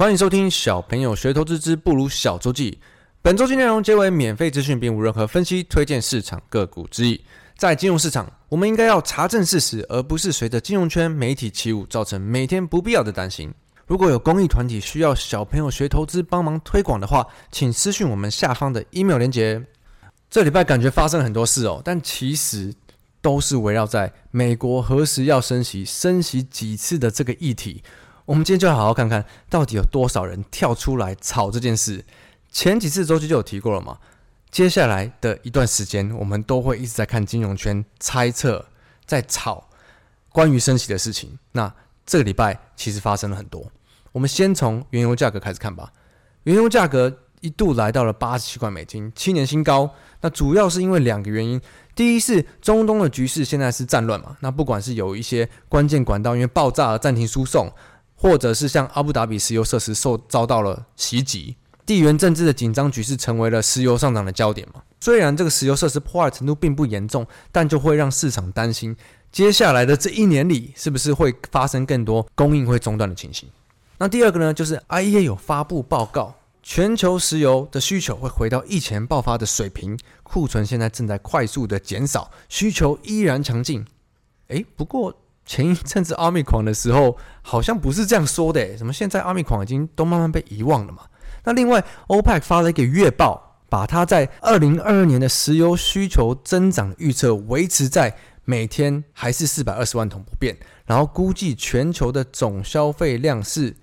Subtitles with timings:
[0.00, 2.78] 欢迎收听小朋友学投资之不如小周记。
[3.20, 7.22] 本周记内容皆为免费资讯，并无任何分析、推荐市场个股之意。
[7.58, 13.52] 在金融市场，我们应该要查证事实，而不是随着金融圈媒体起舞，造成每天不必要的担心。
[13.86, 19.62] 如果有公益团体需要小朋友学投资帮忙推广的话，请私讯我们下方的 email 连结。
[20.30, 22.72] 这礼拜感觉发生了很多事哦，但其实
[23.20, 27.82] 都是围绕在美国何时要升息、升息几次的这个议题。
[28.30, 32.04] 我们今天就要好好看看到底有多少人跳出来炒这件事。
[32.52, 33.98] 前几次周期就有提过了嘛。
[34.52, 38.64] 接下来的一段时间，我们都会一直在看金融圈猜测，
[39.04, 39.68] 在炒
[40.28, 41.36] 关于升息的事情。
[41.50, 41.74] 那
[42.06, 43.66] 这个礼拜其实发生了很多。
[44.12, 45.92] 我们先从原油价格开始看吧。
[46.44, 49.90] 原油价格一度来到了八十七块美金，七年新高。
[50.20, 51.60] 那主要是因为两个原因：
[51.96, 57.68] 第一是中东的局势现在是战乱嘛，那不管是有一些关键管道因为爆炸而暂停输送，
[58.20, 64.82] 或者是像阿布达比石油设施受遭到了袭击，地缘政治的紧张局势成为了石油上涨的焦点嘛。
[65.00, 68.94] 虽然这个石油设施破坏程度并不严重，但就会让市场担心，
[69.32, 73.48] 接下来的这一年里是不是会发生更多供应会中断的情形。
[73.96, 83.86] 那第二个呢，就是 IEA 有发布报告，全球石油的需求会回到疫情爆发的水平，库存现在正在快速的减少，需求依然强劲。
[84.48, 85.14] 诶，不过
[85.50, 91.02] 前一阵子阿密狂的时候，好像不是这样说的，怎么现在阿密狂已经都慢慢被遗忘了嘛？
[91.42, 100.56] 那另外，OPEC 发了一个月报，把它在二零二二年的石油需求增长预测维持在每天还是四百二十万桶不变，
[100.86, 103.74] 然后估计全球的总消费量是。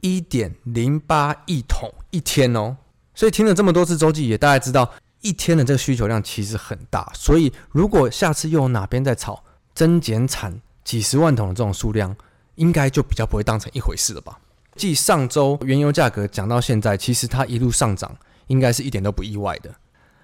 [0.00, 2.76] 一点零八亿桶一天哦，
[3.14, 7.10] 所以听了这么多次周记，也大概知道一天的这个需求量其实很大。
[7.14, 9.42] 所以如果下次又有哪边在炒
[9.74, 12.14] 增减产几十万桶的这种数量，
[12.56, 14.38] 应该就比较不会当成一回事了吧？
[14.76, 18.16] 继上周原油价格讲到现在，其实它一路上涨，
[18.48, 19.70] 应该是一点都不意外的。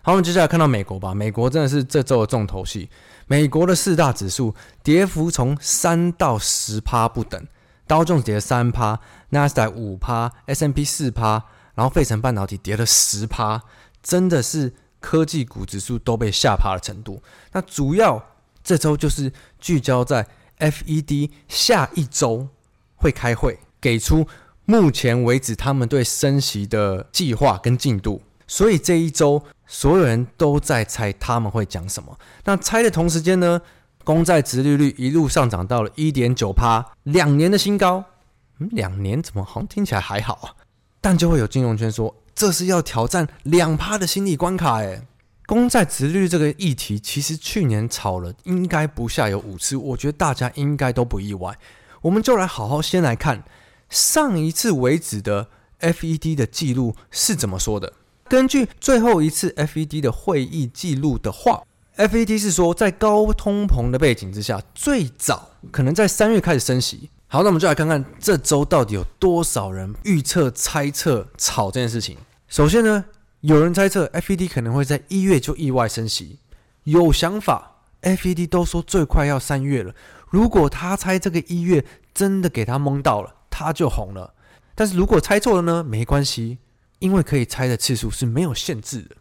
[0.02, 1.14] 好，我们接下来看到美国吧。
[1.14, 2.88] 美国真的是这周的重头戏，
[3.26, 7.46] 美国的四大指数跌幅从三到十趴不等。
[7.86, 8.98] 道琼斯跌三趴，
[9.30, 13.62] 纳斯达克五趴，S&P 四趴，然后费城半导体跌了十趴，
[14.02, 17.22] 真的是科技股指数都被吓趴的程度。
[17.52, 18.24] 那主要
[18.62, 20.26] 这周就是聚焦在
[20.60, 22.48] FED 下一周
[22.94, 24.26] 会开会，给出
[24.64, 28.22] 目前为止他们对升息的计划跟进度。
[28.46, 32.18] 所以这一周所有人都在猜他们会讲什么。
[32.44, 33.60] 那猜的同时间呢？
[34.02, 38.02] 公债殖利率一路上涨到了一点九趴，两年的新高。
[38.58, 40.56] 嗯，两年怎么好像听起来还好啊？
[41.00, 44.80] 但就会有金融圈说，这是要挑战两趴的心理关卡。
[44.80, 45.06] 哎，
[45.50, 51.58] 公债殖率这个议题，其实去年炒了应该不下有五次，我觉得大家应该都不意外。
[52.02, 53.42] 我们就来好好先来看
[53.88, 55.48] 上一次为止的
[55.80, 57.92] FED 的记录是怎么说的。
[58.28, 61.64] 根据最后一次 FED 的会议记录的话。
[61.96, 67.10] FED 是说，在高通膨的背景之下，最早可能在三月开始升息。
[67.26, 72.16] 好，那我们就来看看这周到底有多少人预测、猜测、炒这件事情。
[72.46, 73.04] 首先呢，
[73.40, 76.38] 有人猜测 FED 可能会在一月就意外升息，
[76.84, 77.76] 有想法。
[78.02, 79.94] FED 都说最快要三月了，
[80.30, 81.84] 如果他猜这个一月
[82.14, 84.34] 真的给他蒙到了，他就红了。
[84.74, 85.84] 但是如果猜错了呢？
[85.84, 86.58] 没关系，
[86.98, 89.16] 因为可以猜的次数是没有限制的。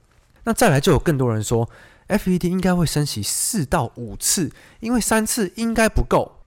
[0.46, 1.70] 那再来就有更多人说。
[2.10, 6.44] FED 应该会升息四到五次，因为三次应该不够。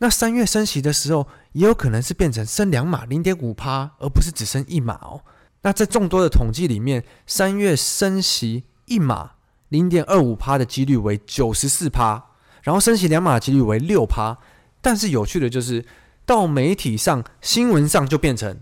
[0.00, 5.22] 那三月升息的时候，也有可能是变成升两码零点五趴，而不是只升一码哦。
[5.62, 9.32] 那在众多的统计里面，三月升息一码
[9.68, 12.26] 零点二五趴的几率为九十四趴，
[12.62, 14.38] 然后升息两码几率为六趴。
[14.80, 15.84] 但是有趣的就是，
[16.24, 18.60] 到媒体上、新闻上就变成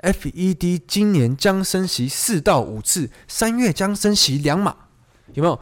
[0.00, 4.74] FED 今年将升息四到五次，三月将升息两码。
[5.34, 5.58] 有没有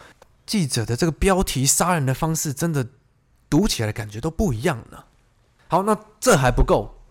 [0.47, 2.87] 记者的这个标题杀人的方式，真的
[3.51, 5.05] 读起来的感觉都不一样呢？
[5.69, 7.03] 好，那这还不够，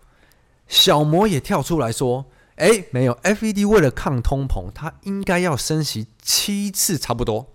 [0.66, 2.26] 小魔也跳出来说
[2.56, 7.54] ：“哎，没有，FED 为了抗通膨，它应该要升息七次差不多。”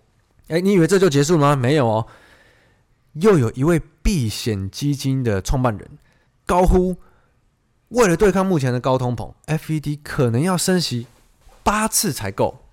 [0.49, 1.55] 哎，你以为这就结束了吗？
[1.55, 2.07] 没有哦，
[3.13, 5.97] 又有一位避险基金的创办人
[6.45, 6.97] 高呼
[7.89, 11.07] ：“为了对抗目前的高通膨，FED 可能要升息
[11.63, 12.65] 八次才够。”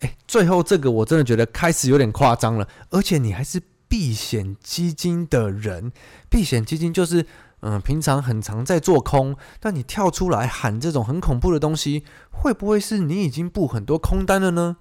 [0.00, 5.92] 哎，最后这个我真的觉得开始有点夸张了，而且你还是避险基金的人，
[6.28, 7.26] 避险基金就是
[7.60, 14.76] 嗯，平常很常在做空，但你跳出来喊这种很恐怖的东西，会不会是你已经布很多空单了呢？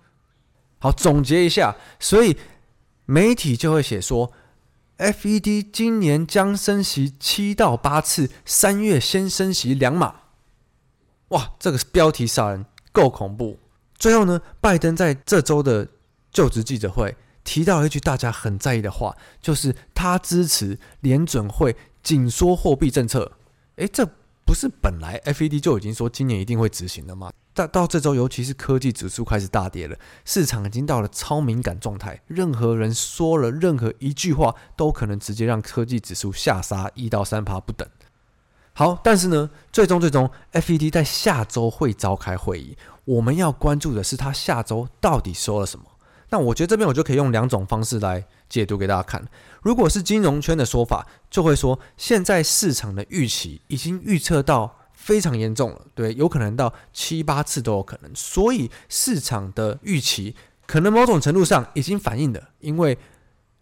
[0.79, 2.37] 好，总结一下，所以
[3.05, 4.31] 媒体就会写说
[4.97, 10.15] ，FED 今年将升息七到八次，三月先升息两码。
[11.29, 13.57] 哇，这个标题杀人，够恐怖。
[13.97, 15.87] 最后呢，拜登在这周的
[16.29, 23.31] 就职记者会提到一句大家很在意的话，就是他支持联准会紧缩货币政策。
[23.77, 24.07] 诶，这
[24.45, 27.31] 不是本来 FED 就已经说今年一定会执行的吗？
[27.51, 37.87] 但到这周，尤其是科技指数开始大跌了，市场已经到了超敏感状态，任何人说了任何一句话，都可能直接让科技指数下杀一到三趴不等。
[38.73, 42.77] 好，但是呢，最终最终，FED 在下周会召开会议。
[43.05, 45.85] 我们要关注的是他下周到底说了什么。
[46.29, 49.25] 那我觉得这边我就可以用两种方式来解读给大家看。
[49.61, 58.11] 如果是金融圈的说法，就会说现在市场的预期已经预测到非常严重了，对，有可能到七八次都有可能。
[58.15, 60.35] 所以市场的预期
[60.65, 62.97] 可能某种程度上已经反映了，因为。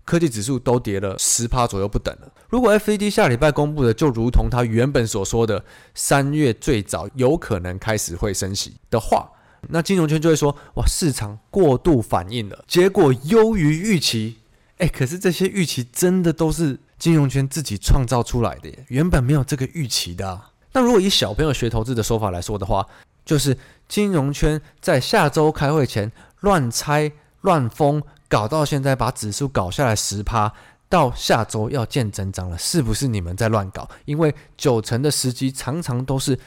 [0.06, 2.30] 科技指数都跌了十趴左右不等了。
[2.50, 5.64] 如果 FED 下礼拜公布的就如同他原本所说的
[5.96, 9.32] 三月最早有可能开始会升息的话，
[9.70, 14.38] 那金融圈就会说：哇，市场过度反应了，结果优于预期。
[14.78, 20.42] 哎，可是这些预期真的都是金融圈自己创造出来的耶，原本没有这个预期的。
[20.74, 22.86] 那如果以小朋友学投资的说法来说的话，
[23.24, 23.58] 就是
[23.88, 27.12] 金融圈在下周开会前乱猜
[27.42, 28.02] 乱封。
[28.28, 30.52] 搞到现在把指数搞下来十趴，
[30.90, 33.88] 到下周要见真章了，是不是你们在乱搞？
[34.06, 36.40] 因为九成的时机常常都是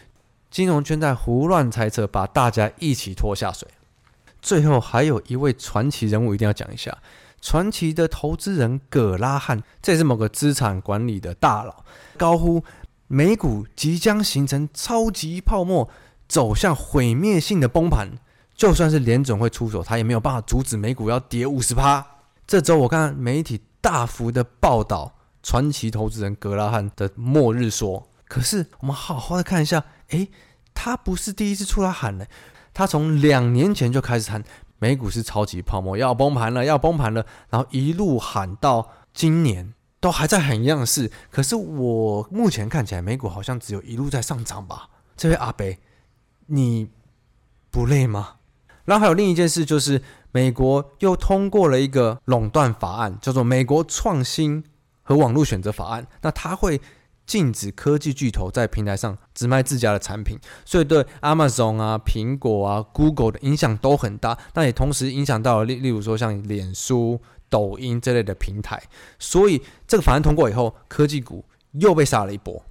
[0.50, 3.68] 金融圈在胡乱猜测，把大家一起拖下水。
[4.40, 6.96] 最后还有一位传奇人物一定要讲一下，
[7.40, 11.84] 传奇的投资人葛拉汉，这也是某个资产管理的大佬，
[12.16, 12.62] 高呼
[13.08, 15.88] 美股即将形成超级泡沫，
[16.28, 18.08] 走向毁灭性的崩盘。
[18.54, 22.06] 就算是联总会出手，他也没有办法阻止美股要跌五十趴。
[22.46, 25.12] 这周我看媒体大幅的报道
[25.42, 30.30] 传奇投资人格拉汉的末日说，可是我们好好的看一下，诶，
[30.74, 32.26] 他不是第一次出来喊了，
[32.72, 34.42] 他从两年前就开始喊
[34.78, 41.10] 美股是超级泡沫，要崩盘了，要崩盘了，然后一路喊到今年都还在喊一样的事。
[41.30, 44.90] 可是我目前看起来美股好像只有一路在上涨吧？
[45.16, 45.66] 这位阿伯，
[46.46, 46.90] 你
[47.70, 48.34] 不累吗？
[48.84, 54.62] 然后还有另一件事，就是美国又通过了一个垄断法案，叫做《美国创新
[55.02, 56.04] 和网络选择法案》。
[56.20, 56.80] 那它会
[57.26, 64.38] 禁止科技巨头在平台上只卖自家的产品，所以对 Amazon 啊、苹果啊、Google 的影响都很大。
[64.54, 68.80] 那也同时影响到了例例如说像脸书、抖音这类的平台。
[69.18, 72.62] 所以这个法案通过以后，科技股又被杀了一波。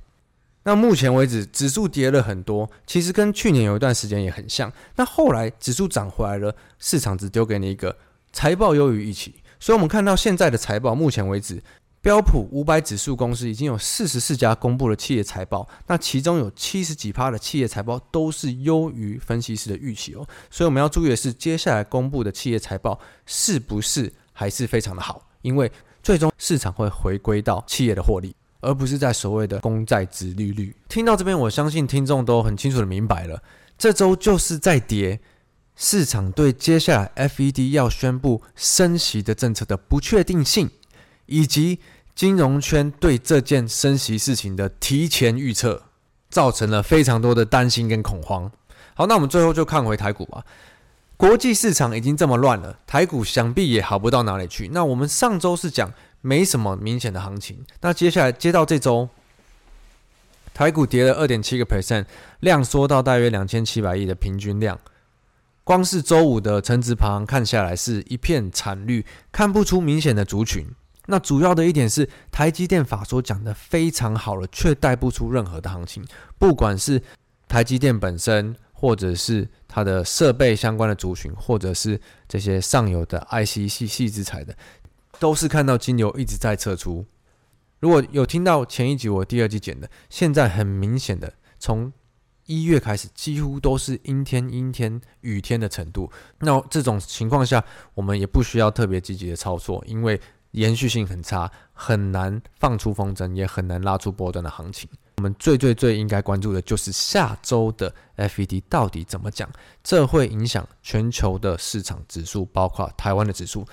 [0.64, 4.72] 那目前为止，指数跌了很多，其实跟去年有一段时间也很像。
[4.96, 7.96] 那后来指数涨回来了，市场只丢给你一个
[8.32, 9.36] 财报优于预期。
[9.60, 11.62] 所以，我们看到现在的财报，目前为止，
[12.06, 20.24] 标普五百指数公司已经有四十四家公布了企业财报，那其中有七十几趴的企业财报都是优于分析师的预期哦。
[20.52, 25.28] 所以，我们要注意的是，接下来公布的企业财报是不是还是非常的好？
[25.42, 25.72] 因为
[26.04, 28.36] 最终市场会回归到企业的获利。
[28.62, 30.76] 而不是在所谓的公债殖利率。
[30.88, 33.42] 听到这边，我相信听众都很清楚的明白了，
[33.80, 35.20] 这周就是在跌，
[35.76, 40.70] 市场对接下来 FED 要宣布升息的政策的不确定性，
[41.26, 41.80] 以及
[42.16, 45.84] 金融圈对这件升息事情的提前预测，
[46.30, 48.50] 造成了非常多的担心跟恐慌。
[48.96, 50.44] 好，那我们最后就看回台股吧。
[51.18, 54.70] 国际市场已经这么乱了，台股想必也好不到哪里去。
[54.70, 55.94] 那我们上周是讲。
[56.22, 57.64] 没什么明显的行情。
[57.82, 59.08] 那接下来接到这周，
[60.56, 62.06] 台股跌了二点七个 percent，
[62.40, 64.80] 量缩到大约两千七百亿的平均量。
[65.64, 70.66] 光是周五的成值排行看下来是一片惨绿，看不出明显的族群。
[71.08, 76.06] 那主要的一点是台积电法说讲的非常好了，却带不出任何的行情。
[76.38, 77.02] 不管是
[77.48, 84.56] 台积电本身，或者是它的设备相关的族群，或者是这些上游的 IC 系系之材的。
[85.18, 87.06] 都是看到金牛一直在撤出。
[87.80, 91.94] 如果有听到前一集我第二集剪的，现在很明显的，从
[92.48, 96.12] 一月开始几乎都是阴天、阴天、雨天的程度。
[96.40, 100.20] 那这种情况下，我们也不需要特别积极的操作，因为
[100.56, 104.90] 延续性很差，很难放出风筝，也很难拉出波段的行情。
[105.18, 109.50] 我们最最最应该关注的就是下周的 FED 到底怎么讲，
[109.84, 113.66] 这会影响全球的市场指数，包括台湾的指数。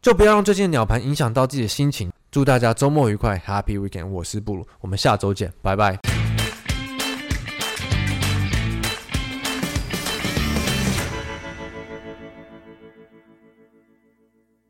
[0.00, 2.12] 就不要让最近的鸟盘影响到自己的心情。
[2.30, 4.06] 祝大家周末愉快，Happy Weekend！
[4.06, 6.07] 我是布鲁，我们下周见，拜拜。